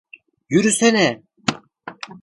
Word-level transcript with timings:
Yürüsene! 0.49 1.23